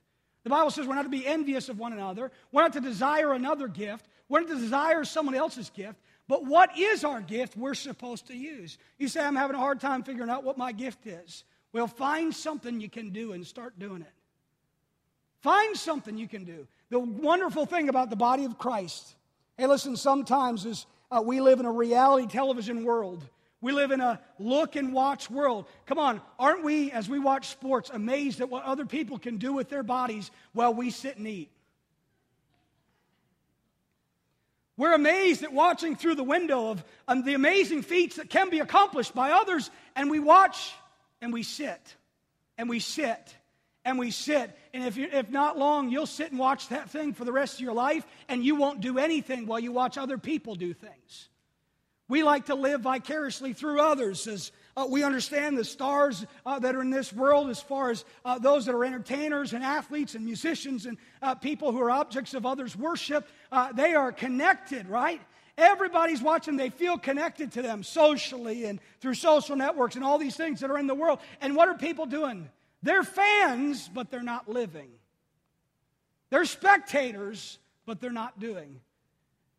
[0.44, 2.32] The Bible says we're not to be envious of one another.
[2.52, 4.08] We're not to desire another gift.
[4.30, 6.00] We're not to desire someone else's gift.
[6.28, 8.78] But what is our gift we're supposed to use?
[8.98, 11.44] You say, I'm having a hard time figuring out what my gift is.
[11.74, 14.14] Well, find something you can do and start doing it.
[15.42, 16.66] Find something you can do.
[16.90, 19.16] The wonderful thing about the body of Christ,
[19.58, 23.24] hey, listen, sometimes as uh, we live in a reality television world,
[23.60, 25.66] we live in a look and watch world.
[25.86, 29.54] Come on, aren't we, as we watch sports, amazed at what other people can do
[29.54, 31.50] with their bodies while we sit and eat?
[34.78, 38.60] We're amazed at watching through the window of um, the amazing feats that can be
[38.60, 40.72] accomplished by others, and we watch
[41.20, 41.96] and we sit
[42.60, 43.36] and we sit
[43.88, 44.54] and we sit.
[44.74, 47.56] And if, you, if not long, you'll sit and watch that thing for the rest
[47.56, 51.30] of your life, and you won't do anything while you watch other people do things.
[52.10, 56.76] We like to live vicariously through others as uh, we understand the stars uh, that
[56.76, 60.26] are in this world, as far as uh, those that are entertainers and athletes and
[60.26, 63.26] musicians and uh, people who are objects of others' worship.
[63.54, 65.22] Uh, they are connected, right?
[65.58, 70.36] Everybody's watching, they feel connected to them socially and through social networks and all these
[70.36, 71.20] things that are in the world.
[71.40, 72.50] And what are people doing?
[72.84, 74.90] They're fans, but they're not living.
[76.30, 78.80] They're spectators, but they're not doing.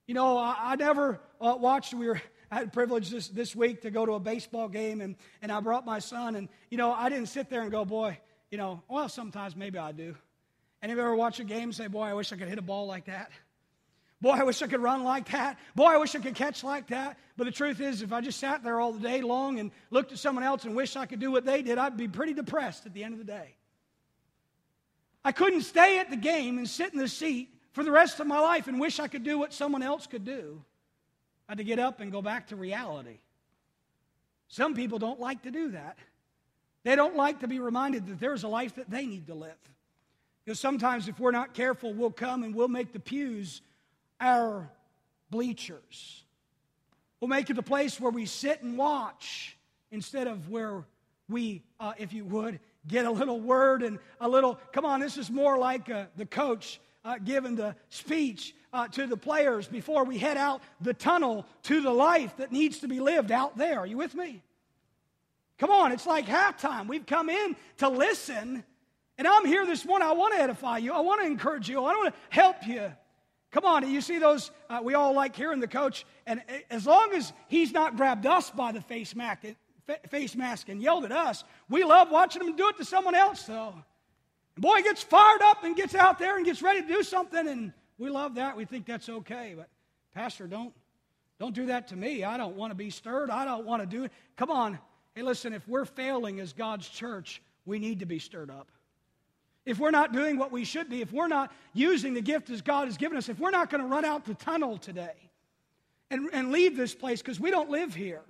[0.07, 3.55] You know, I, I never uh, watched, we were I had the privilege this, this
[3.55, 6.35] week to go to a baseball game, and, and I brought my son.
[6.35, 8.19] And, you know, I didn't sit there and go, boy,
[8.51, 10.15] you know, well, sometimes maybe I do.
[10.83, 12.63] Of you ever watch a game and say, boy, I wish I could hit a
[12.63, 13.31] ball like that?
[14.21, 15.59] Boy, I wish I could run like that.
[15.77, 17.19] Boy, I wish I could catch like that.
[17.37, 20.11] But the truth is, if I just sat there all the day long and looked
[20.11, 22.85] at someone else and wished I could do what they did, I'd be pretty depressed
[22.85, 23.55] at the end of the day.
[25.25, 28.27] I couldn't stay at the game and sit in the seat for the rest of
[28.27, 30.65] my life and wish I could do what someone else could do.
[31.49, 33.21] I had to get up and go back to reality.
[34.49, 35.99] Some people don't like to do that.
[36.83, 39.53] They don't like to be reminded that there's a life that they need to live.
[40.45, 43.61] Because sometimes, if we're not careful, we'll come and we'll make the pews
[44.21, 44.71] our
[45.31, 46.25] bleachers.
[47.21, 49.57] We'll make it the place where we sit and watch
[49.91, 50.85] instead of where
[51.29, 54.59] we, uh, if you would, get a little word and a little.
[54.73, 59.07] Come on, this is more like uh, the coach uh, giving the speech uh, to
[59.07, 63.01] the players before we head out the tunnel to the life that needs to be
[63.01, 63.81] lived out there.
[63.81, 64.43] Are you with me?
[65.59, 66.87] Come on, it's like halftime.
[66.87, 68.63] We've come in to listen,
[69.17, 70.07] and I'm here this morning.
[70.07, 72.93] I want to edify you, I want to encourage you, I want to help you.
[73.51, 74.51] Come on, you see those?
[74.69, 78.51] Uh, we all like hearing the coach, and as long as he's not grabbed us
[78.51, 79.45] by the face mask,
[80.11, 83.45] face mask and yelled at us, we love watching him do it to someone else,
[83.45, 83.75] though.
[84.55, 87.03] And boy, he gets fired up and gets out there and gets ready to do
[87.03, 88.57] something, and we love that.
[88.57, 89.55] We think that's okay.
[89.57, 89.69] But,
[90.15, 90.75] Pastor, don't,
[91.41, 92.25] don't do that to me.
[92.25, 93.31] I don't want to be stirred.
[93.31, 94.13] I don't want to do it.
[94.37, 94.79] Come on.
[95.15, 98.69] Hey, listen, if we're failing as God's church, we need to be stirred up.
[99.69, 102.63] If we're not doing what we should be, if we're not using the gift as
[102.63, 105.13] God has given us, if we're not going to run out the tunnel today
[106.11, 108.23] and, and leave this place because we don't live here,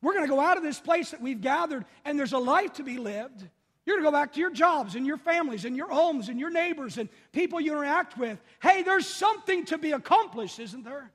[0.00, 2.72] we're going to go out of this place that we've gathered and there's a life
[2.74, 3.46] to be lived.
[3.84, 6.40] You're going to go back to your jobs and your families and your homes and
[6.40, 8.40] your neighbors and people you interact with.
[8.62, 11.10] Hey, there's something to be accomplished, isn't there?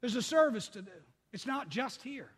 [0.00, 0.90] There's a service to do.
[1.32, 2.32] It's not just here.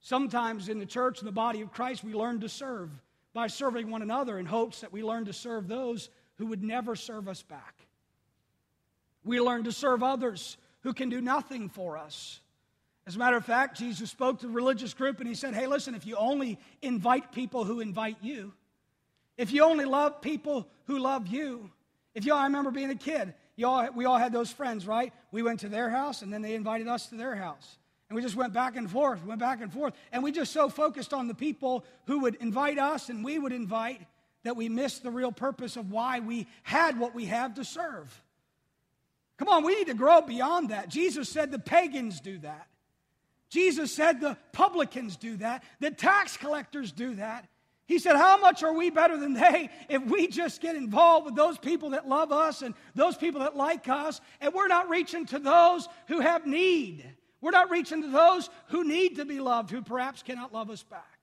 [0.00, 2.90] Sometimes in the church, and the body of Christ, we learn to serve
[3.34, 6.96] by serving one another in hopes that we learn to serve those who would never
[6.96, 7.74] serve us back.
[9.24, 12.40] We learn to serve others who can do nothing for us.
[13.06, 15.66] As a matter of fact, Jesus spoke to the religious group and he said, Hey,
[15.66, 18.52] listen, if you only invite people who invite you,
[19.36, 21.70] if you only love people who love you,
[22.14, 24.86] if you all, I remember being a kid, you all, we all had those friends,
[24.86, 25.12] right?
[25.30, 27.78] We went to their house and then they invited us to their house.
[28.12, 29.94] And we just went back and forth, went back and forth.
[30.12, 33.52] And we just so focused on the people who would invite us and we would
[33.52, 34.02] invite
[34.42, 38.22] that we missed the real purpose of why we had what we have to serve.
[39.38, 40.90] Come on, we need to grow beyond that.
[40.90, 42.66] Jesus said the pagans do that.
[43.48, 45.64] Jesus said the publicans do that.
[45.80, 47.48] The tax collectors do that.
[47.86, 51.34] He said, How much are we better than they if we just get involved with
[51.34, 55.24] those people that love us and those people that like us, and we're not reaching
[55.26, 57.06] to those who have need?
[57.42, 60.82] We're not reaching to those who need to be loved, who perhaps cannot love us
[60.84, 61.18] back.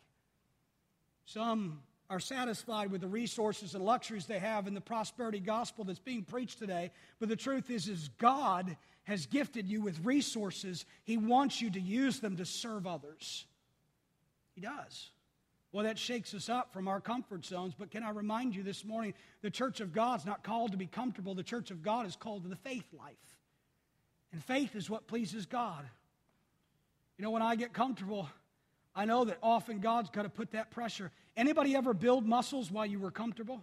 [1.25, 1.79] Some
[2.09, 6.23] are satisfied with the resources and luxuries they have in the prosperity gospel that's being
[6.23, 6.91] preached today.
[7.19, 10.85] But the truth is, is God has gifted you with resources.
[11.03, 13.45] He wants you to use them to serve others.
[14.55, 15.11] He does.
[15.71, 17.75] Well, that shakes us up from our comfort zones.
[17.77, 20.87] But can I remind you this morning, the church of God's not called to be
[20.87, 21.35] comfortable.
[21.35, 23.15] The church of God is called to the faith life.
[24.31, 25.85] And faith is what pleases God.
[27.19, 28.29] You know, when I get comfortable,
[28.95, 31.11] I know that often God's got to put that pressure.
[31.35, 33.61] Anybody ever build muscles while you were comfortable?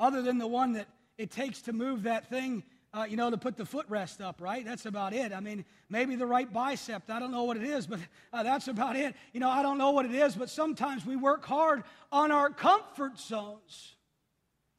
[0.00, 2.62] Other than the one that it takes to move that thing,
[2.94, 4.64] uh, you know, to put the footrest up, right?
[4.64, 5.34] That's about it.
[5.34, 7.02] I mean, maybe the right bicep.
[7.10, 8.00] I don't know what it is, but
[8.32, 9.14] uh, that's about it.
[9.34, 12.48] You know, I don't know what it is, but sometimes we work hard on our
[12.48, 13.96] comfort zones.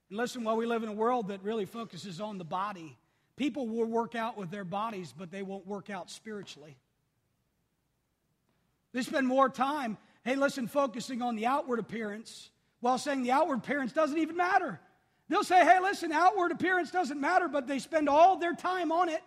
[0.10, 2.98] And listen, while we live in a world that really focuses on the body,
[3.40, 6.76] people will work out with their bodies, but they won't work out spiritually.
[8.92, 12.50] They spend more time, hey, listen, focusing on the outward appearance
[12.82, 14.78] while saying the outward appearance doesn't even matter.
[15.30, 19.08] They'll say, hey, listen, outward appearance doesn't matter, but they spend all their time on
[19.08, 19.24] it.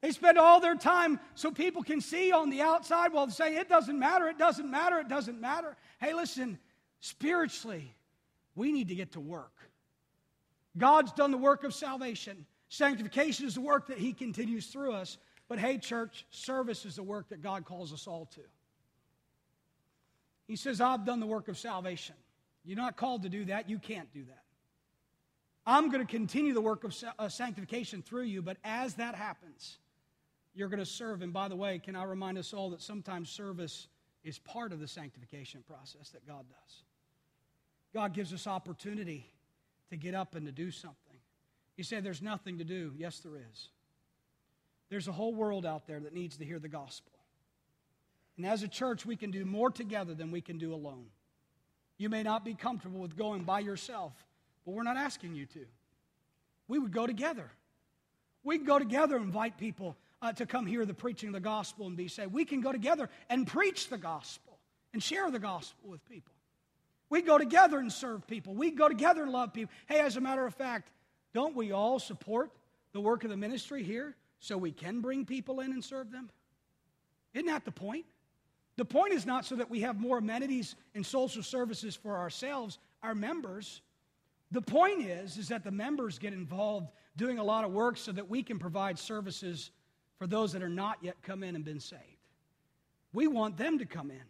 [0.00, 3.68] They spend all their time so people can see on the outside while saying, it
[3.68, 5.76] doesn't matter, it doesn't matter, it doesn't matter.
[6.00, 6.58] Hey, listen,
[7.00, 7.94] spiritually,
[8.54, 9.52] we need to get to work.
[10.78, 12.46] God's done the work of salvation.
[12.68, 15.18] Sanctification is the work that He continues through us.
[15.48, 18.42] But hey, church, service is the work that God calls us all to.
[20.46, 22.14] He says, I've done the work of salvation.
[22.64, 23.70] You're not called to do that.
[23.70, 24.42] You can't do that.
[25.66, 29.78] I'm going to continue the work of uh, sanctification through you, but as that happens,
[30.54, 31.20] you're going to serve.
[31.22, 33.88] And by the way, can I remind us all that sometimes service
[34.24, 36.82] is part of the sanctification process that God does?
[37.94, 39.30] God gives us opportunity
[39.90, 41.07] to get up and to do something.
[41.78, 42.92] You say there's nothing to do.
[42.98, 43.68] Yes, there is.
[44.90, 47.12] There's a whole world out there that needs to hear the gospel.
[48.36, 51.06] And as a church, we can do more together than we can do alone.
[51.96, 54.12] You may not be comfortable with going by yourself,
[54.64, 55.66] but we're not asking you to.
[56.66, 57.48] We would go together.
[58.42, 61.40] We can go together and invite people uh, to come hear the preaching of the
[61.40, 62.32] gospel and be saved.
[62.32, 64.58] We can go together and preach the gospel
[64.92, 66.34] and share the gospel with people.
[67.08, 68.54] We go together and serve people.
[68.54, 69.72] We go together and love people.
[69.86, 70.90] Hey, as a matter of fact,
[71.34, 72.50] don't we all support
[72.92, 76.30] the work of the ministry here so we can bring people in and serve them?
[77.34, 78.06] Isn't that the point?
[78.76, 82.78] The point is not so that we have more amenities and social services for ourselves,
[83.02, 83.82] our members.
[84.52, 88.12] The point is, is that the members get involved doing a lot of work so
[88.12, 89.72] that we can provide services
[90.18, 92.02] for those that are not yet come in and been saved.
[93.12, 94.22] We want them to come in.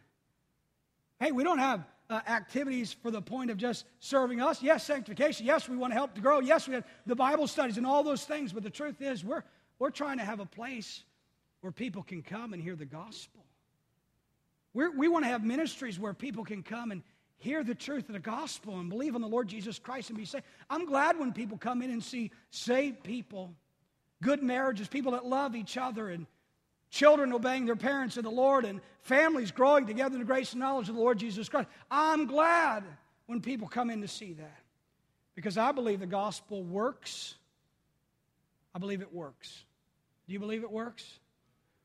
[1.20, 4.62] Hey, we don't have uh, activities for the point of just serving us.
[4.62, 5.46] Yes, sanctification.
[5.46, 6.40] Yes, we want to help to grow.
[6.40, 8.52] Yes, we have the Bible studies and all those things.
[8.52, 9.44] But the truth is, we're,
[9.78, 11.02] we're trying to have a place
[11.60, 13.44] where people can come and hear the gospel.
[14.74, 17.02] We're, we want to have ministries where people can come and
[17.36, 20.24] hear the truth of the gospel and believe on the Lord Jesus Christ and be
[20.24, 20.44] saved.
[20.68, 23.54] I'm glad when people come in and see saved people,
[24.22, 26.26] good marriages, people that love each other, and
[26.90, 30.60] children obeying their parents in the Lord, and families growing together in the grace and
[30.60, 31.68] knowledge of the Lord Jesus Christ.
[31.90, 32.84] I'm glad
[33.26, 34.60] when people come in to see that
[35.34, 37.34] because I believe the gospel works.
[38.74, 39.64] I believe it works.
[40.26, 41.18] Do you believe it works?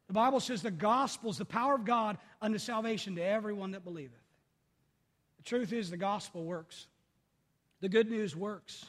[0.07, 3.83] The Bible says the gospel is the power of God unto salvation to everyone that
[3.83, 4.11] believeth.
[5.37, 6.87] The truth is, the gospel works.
[7.81, 8.85] The good news works.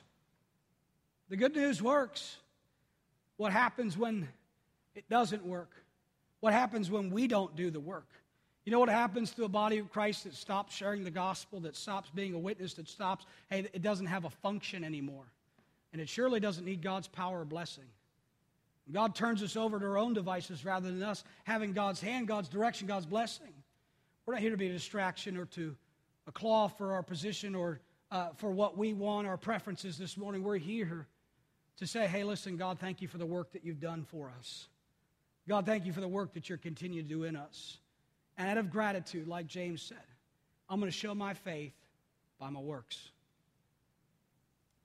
[1.29, 2.37] The good news works.
[3.37, 4.29] What happens when
[4.95, 5.84] it doesn't work?
[6.45, 8.07] What happens when we don't do the work?
[8.67, 11.75] You know what happens to a body of Christ that stops sharing the gospel, that
[11.75, 15.25] stops being a witness, that stops, hey, it doesn't have a function anymore.
[15.95, 17.87] And it surely doesn't need God's power or blessing.
[18.93, 22.51] God turns us over to our own devices rather than us having God's hand, God's
[22.51, 23.55] direction, God's blessing.
[24.27, 25.75] We're not here to be a distraction or to
[26.27, 27.81] a claw for our position or
[28.11, 30.43] uh, for what we want, our preferences this morning.
[30.43, 31.07] We're here
[31.79, 34.69] to say, hey, listen, God, thank you for the work that you've done for us.
[35.49, 37.79] God, thank you for the work that you're continuing to do in us.
[38.37, 39.99] And out of gratitude, like James said,
[40.69, 41.75] I'm going to show my faith
[42.39, 43.11] by my works.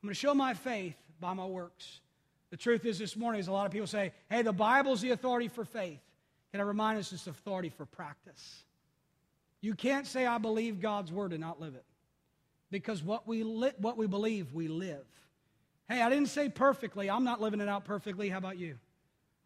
[0.02, 2.02] I'm going to show my faith by my works.
[2.52, 5.12] The truth is, this morning, as a lot of people say, hey, the Bible's the
[5.12, 6.00] authority for faith.
[6.52, 8.64] Can I remind us it's authority for practice?
[9.62, 11.86] You can't say, I believe God's word and not live it.
[12.72, 15.06] Because what we, li- what we believe, we live.
[15.88, 17.10] Hey, I didn't say perfectly.
[17.10, 18.30] I'm not living it out perfectly.
[18.30, 18.78] How about you?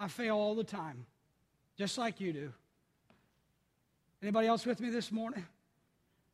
[0.03, 1.05] I fail all the time,
[1.77, 2.53] just like you do.
[4.21, 5.45] Anybody else with me this morning?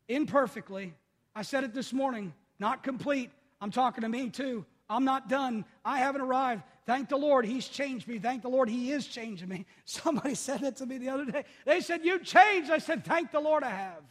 [0.07, 0.95] Imperfectly.
[1.36, 3.30] I said it this morning, not complete.
[3.61, 4.65] I'm talking to me too.
[4.89, 5.65] I'm not done.
[5.86, 6.63] I haven't arrived.
[6.88, 8.17] Thank the Lord, He's changed me.
[8.17, 9.67] Thank the Lord, He is changing me.
[9.86, 11.43] Somebody said that to me the other day.
[11.63, 12.72] They said, You changed.
[12.72, 14.01] I said, Thank the Lord, I have.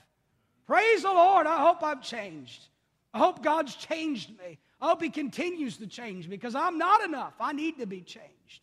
[0.68, 1.48] Praise the Lord.
[1.48, 2.68] I hope I've changed.
[3.12, 4.58] I hope God's changed me.
[4.80, 7.34] I hope He continues to change me because I'm not enough.
[7.40, 8.62] I need to be changed.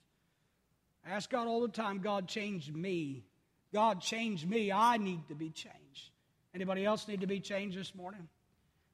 [1.06, 3.24] I ask God all the time, God changed me.
[3.74, 4.72] God changed me.
[4.72, 6.10] I need to be changed.
[6.54, 8.28] Anybody else need to be changed this morning?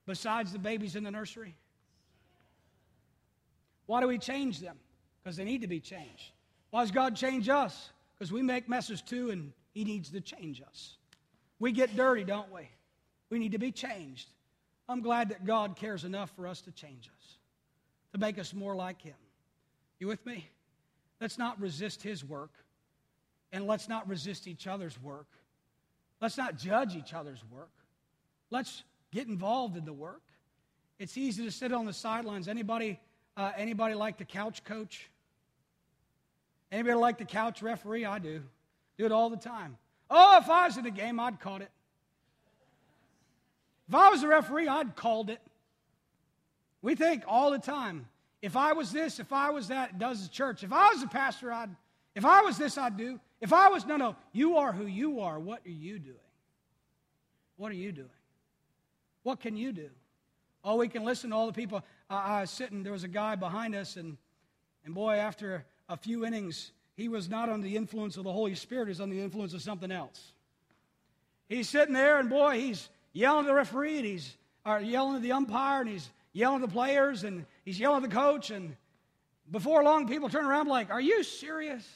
[0.06, 1.56] Besides the babies in the nursery?
[3.86, 4.78] Why do we change them?
[5.24, 6.32] Because they need to be changed.
[6.72, 7.92] Why does God change us?
[8.18, 10.96] Because we make messes too, and He needs to change us.
[11.60, 12.68] We get dirty, don't we?
[13.30, 14.28] We need to be changed.
[14.90, 17.38] I'm glad that God cares enough for us to change us,
[18.14, 19.16] to make us more like Him.
[20.00, 20.50] You with me?
[21.22, 22.52] Let's not resist His work,
[23.52, 25.28] and let's not resist each other's work.
[26.20, 27.72] Let's not judge each other's work.
[28.50, 30.22] Let's get involved in the work.
[31.00, 32.48] It's easy to sit on the sidelines.
[32.48, 33.00] Anybody,
[33.38, 35.10] uh, anybody like the couch coach?
[36.72, 38.06] Anybody like the couch referee?
[38.06, 38.44] I do.
[38.98, 39.78] Do it all the time.
[40.10, 41.72] Oh, if I was in the game, I'd caught it.
[43.88, 45.42] If I was a referee, I'd called it.
[46.82, 48.08] We think all the time,
[48.42, 50.64] if I was this, if I was that, does the church.
[50.64, 51.70] If I was a pastor, I'd,
[52.16, 53.20] if I was this, I'd do.
[53.40, 55.40] If I was, no, no, you are who you are.
[55.40, 56.18] What are you doing?
[57.58, 58.10] What are you doing?
[59.24, 59.90] What can you do?
[60.64, 61.84] Oh, we can listen to all the people.
[62.10, 64.18] Uh, I was sitting, there was a guy behind us, and,
[64.86, 68.56] and boy, after a few innings, he was not under the influence of the Holy
[68.56, 70.34] Spirit, he was under the influence of something else.
[71.50, 74.36] He's sitting there, and boy, he's yelling at the referee, and he's
[74.66, 78.10] or yelling at the umpire, and he's yelling at the players, and he's yelling at
[78.10, 78.76] the coach, and
[79.50, 81.88] before long, people turn around like, Are you serious?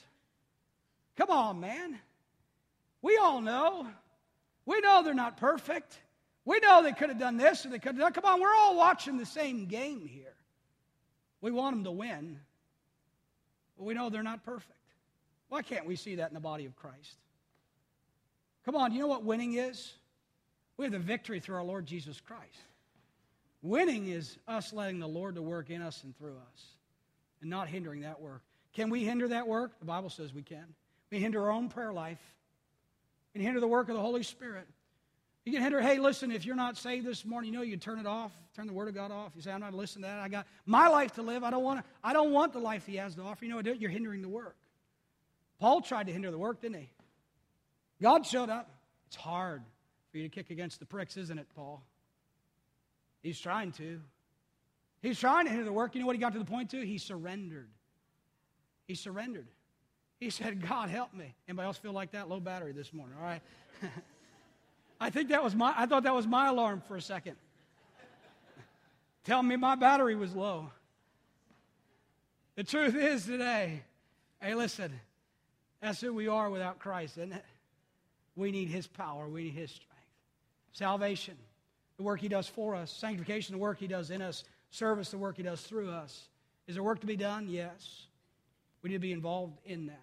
[1.16, 1.97] Come on, man.
[3.01, 3.88] We all know.
[4.66, 5.97] We know they're not perfect.
[6.43, 8.13] We know they could have done this or they could have done.
[8.13, 10.34] Come on, we're all watching the same game here.
[11.41, 12.39] We want them to win,
[13.78, 14.72] but we know they're not perfect.
[15.49, 17.18] Why can't we see that in the body of Christ?
[18.66, 19.93] Come on, you know what winning is?
[20.78, 22.59] We have the victory through our Lord Jesus Christ.
[23.66, 26.66] Winning is us letting the Lord to work in us and through us
[27.41, 28.43] and not hindering that work.
[28.74, 29.80] Can we hinder that work?
[29.80, 30.66] The Bible says we can.
[31.09, 32.22] We hinder our own prayer life
[33.34, 34.68] and hinder the work of the Holy Spirit.
[35.45, 37.97] You can hinder, hey, listen, if you're not saved this morning, you know you turn
[37.97, 39.32] it off, turn the Word of God off.
[39.36, 40.20] You say, I'm not listening to that.
[40.20, 41.43] I got my life to live.
[41.43, 43.45] I don't want to, I don't want the life He has to offer.
[43.45, 43.82] You know what?
[43.82, 44.57] You're hindering the work.
[45.59, 46.89] Paul tried to hinder the work, didn't he?
[47.99, 48.70] God showed up.
[49.07, 49.63] It's hard
[50.11, 51.84] for you to kick against the pricks, isn't it, Paul?
[53.26, 53.99] He's trying to.
[55.01, 55.95] He's trying to hinder the work.
[55.95, 56.86] You know what he got to the point to?
[56.86, 57.69] He surrendered.
[58.88, 59.47] He surrendered.
[60.19, 61.34] He said, God, help me.
[61.47, 62.30] Anybody else feel like that?
[62.30, 63.41] Low battery this morning, all right?
[64.99, 67.36] I think that was my, I thought that was my alarm for a second.
[69.23, 70.69] Tell me my battery was low.
[72.55, 73.82] The truth is today,
[74.39, 74.91] hey, listen,
[75.82, 77.45] that's who we are without Christ, isn't it?
[78.36, 79.93] We need His power, we need His strength.
[80.73, 81.38] Salvation,
[81.97, 85.17] the work He does for us, sanctification, the work He does in us, service, the
[85.17, 86.27] work He does through us.
[86.67, 87.47] Is there work to be done?
[87.49, 88.07] Yes.
[88.81, 90.01] We need to be involved in that.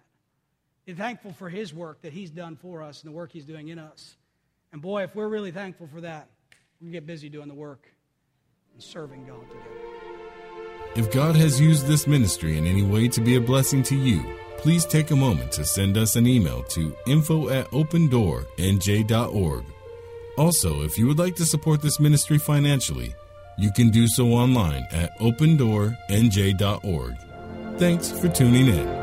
[0.85, 3.69] Be thankful for His work that He's done for us and the work He's doing
[3.69, 4.15] in us.
[4.71, 6.27] And boy, if we're really thankful for that,
[6.81, 7.87] we get busy doing the work
[8.73, 9.93] and serving God together.
[10.95, 14.23] If God has used this ministry in any way to be a blessing to you,
[14.57, 19.72] please take a moment to send us an email to info at opendoornj.org.
[20.37, 23.13] Also, if you would like to support this ministry financially,
[23.57, 27.17] you can do so online at opendoornj.org.
[27.77, 29.02] Thanks for tuning in.